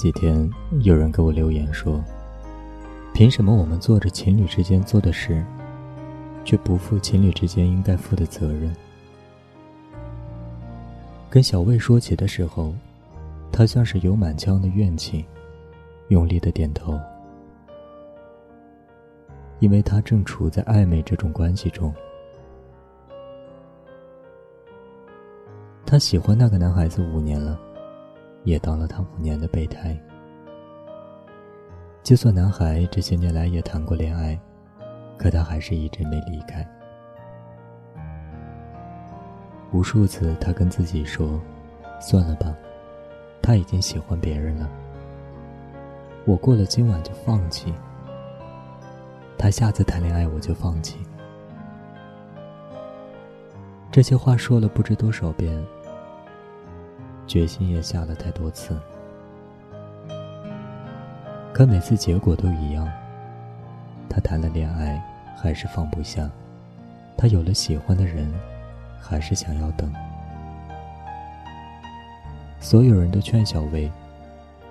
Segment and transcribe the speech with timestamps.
[0.00, 0.50] 几天
[0.80, 2.02] 有人给我留言说
[3.12, 5.44] ：“凭什么我们做着情侣之间做的事，
[6.42, 8.74] 却不负情侣之间应该负的责任？”
[11.28, 12.72] 跟小魏说起的时候，
[13.52, 15.22] 他像是有满腔的怨气，
[16.08, 16.98] 用力的点头，
[19.58, 21.92] 因为他正处在暧昧这种关系中。
[25.84, 27.60] 他喜欢那个男孩子五年了，
[28.44, 29.96] 也当了他五年的备胎。
[32.02, 34.38] 就算男孩这些年来也谈过恋爱，
[35.18, 36.66] 可他还是一直没离开。
[39.72, 41.40] 无数次，他跟自己说
[42.00, 42.52] ：“算了吧，
[43.40, 44.68] 他已经喜欢别人了。
[46.24, 47.72] 我过了今晚就放弃。
[49.38, 50.98] 他下次谈恋爱我就放弃。”
[53.92, 55.64] 这些话说了不知多少遍。
[57.30, 58.76] 决心也下了太多次，
[61.52, 62.90] 可每次结果都一样。
[64.08, 65.00] 他谈了恋爱，
[65.36, 66.28] 还是放不下；
[67.16, 68.28] 他有了喜欢的人，
[69.00, 69.94] 还是想要等。
[72.58, 73.88] 所有人都劝小薇：“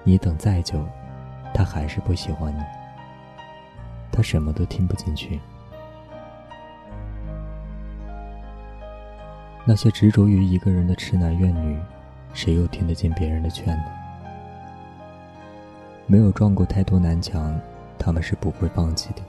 [0.03, 0.85] 你等再久，
[1.53, 2.61] 他还是不喜欢你。”
[4.11, 5.39] 他什么都听不进去。
[9.63, 11.79] 那些执着于一个人的痴男怨女。
[12.33, 13.83] 谁又听得进别人的劝呢？
[16.07, 17.59] 没有撞过太多南墙，
[17.97, 19.21] 他们是不会放弃的。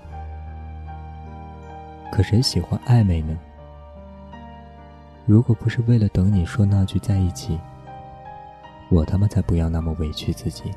[2.11, 3.39] 可谁喜欢暧昧呢？
[5.27, 7.59] 如果不是为了等你说那句在一起，
[8.91, 10.73] 我他妈才不要那么委屈自己。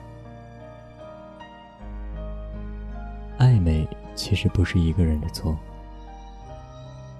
[3.39, 5.57] 暧昧其实不是一个人的错，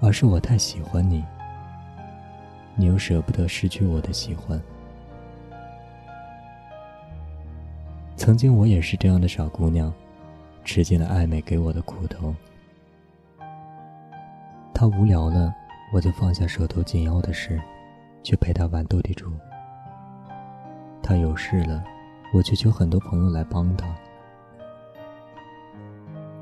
[0.00, 1.24] 而是我太喜欢你，
[2.76, 4.60] 你又舍不得失去我的喜欢。
[8.24, 9.92] 曾经我也是这样的傻姑娘，
[10.64, 12.34] 吃尽了暧昧给我的苦头。
[14.72, 15.54] 他无聊了，
[15.92, 17.60] 我就放下手头紧要的事，
[18.22, 19.30] 去陪他玩斗地主。
[21.02, 21.84] 他有事了，
[22.32, 23.94] 我去求很多朋友来帮他。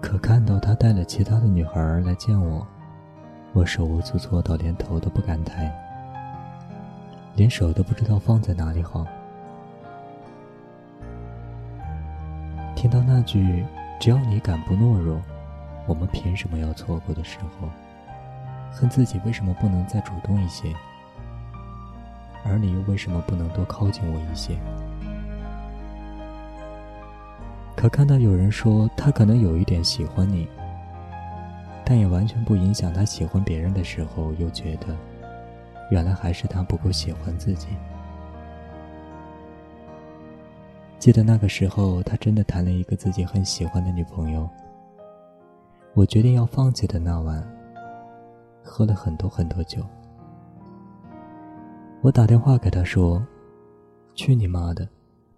[0.01, 2.65] 可看到他带了其他的女孩来见我，
[3.53, 5.69] 我手无足措到连头都不敢抬，
[7.35, 9.05] 连手都不知道放在哪里好。
[13.23, 13.65] 句
[14.01, 15.21] “只要你敢不懦弱，
[15.87, 17.69] 我们凭什么要错过”的时候，
[18.71, 20.75] 恨自己为什么不能再主动一些，
[22.45, 24.57] 而你又为什么不能多靠近我一些？
[27.75, 30.49] 可看到有人说他可能有一点喜欢你，
[31.85, 34.97] 但也完全不影响他喜欢别人的时候，又觉得
[35.91, 37.69] 原来还是他不够喜欢自己。
[41.03, 44.49] 记得那个时候，他真的谈了一个自己很喜欢的女朋友。
[45.95, 47.45] 我决定要放弃的那晚，
[48.63, 49.85] 喝了很多很多酒。
[52.03, 53.21] 我打电话给他说
[54.15, 54.89] ：“去你妈的！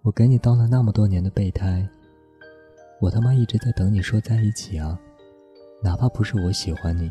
[0.02, 1.88] 我给你当了那么多年的备胎，
[3.00, 5.00] 我他妈一直在等你说在一起啊，
[5.82, 7.10] 哪怕不是我喜欢你。”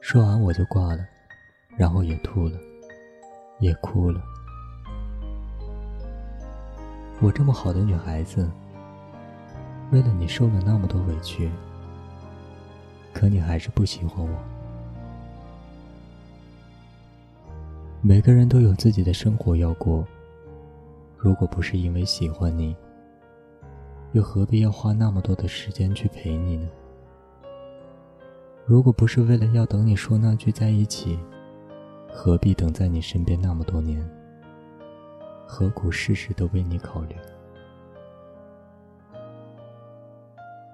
[0.00, 1.06] 说完我就挂了，
[1.76, 2.58] 然后也吐了，
[3.60, 4.22] 也哭了。
[7.20, 8.50] 我这么好的女孩子，
[9.92, 11.50] 为了你受了那么多委屈，
[13.12, 14.36] 可你还是不喜欢我。
[18.02, 20.06] 每个人都有自己的生活要过，
[21.16, 22.76] 如果不是因为喜欢你，
[24.12, 26.68] 又何必要花那么多的时间去陪你呢？
[28.66, 31.18] 如果不是为了要等你说那句在一起，
[32.12, 34.06] 何必等在你身边那么多年？
[35.54, 37.14] 何苦事事都为你考虑？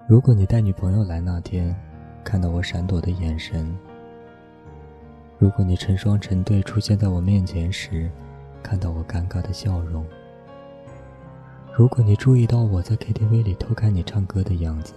[0.07, 1.75] 如果你带女朋友来那天，
[2.23, 3.63] 看到我闪躲的眼神；
[5.37, 8.09] 如果你成双成对出现在我面前时，
[8.63, 10.03] 看到我尴尬的笑容；
[11.77, 14.95] 如果你注意到我在 KTV 里偷看你唱歌的样子；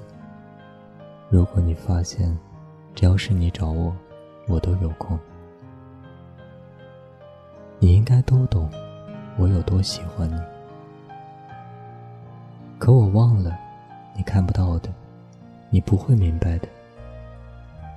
[1.29, 2.35] 如果你发现，
[2.95, 3.95] 只要是你找我，
[4.49, 5.19] 我都有空，
[7.79, 8.67] 你应该都懂。
[9.37, 10.41] 我有多喜欢你，
[12.79, 13.59] 可我忘了，
[14.15, 14.89] 你看不到的，
[15.71, 16.69] 你不会明白的，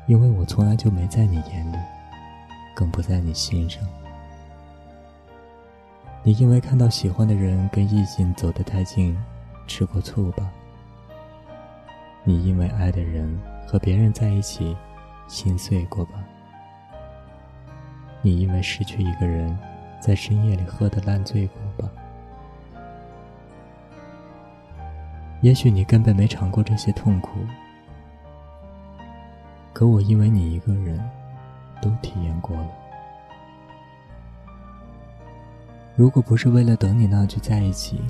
[0.08, 1.78] 因为我从来就没在你眼里，
[2.76, 3.84] 更不在你心上。
[6.24, 9.16] 你因为看到喜欢的人跟异性走得太近，
[9.68, 10.50] 吃过醋吧？
[12.24, 14.76] 你因为爱的人和别人在一起，
[15.28, 16.14] 心碎过吧？
[18.24, 19.56] 你因为失去一个人。
[20.00, 21.92] 在深夜里喝的烂醉过吧。
[25.42, 27.40] 也许你根本没尝过这些痛苦
[29.72, 31.00] 可我因为你一个人
[31.80, 32.68] 都体验过了。
[35.96, 38.02] 如果不是为了等你那句在一起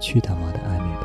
[0.00, 1.03] 去他妈的暧昧吧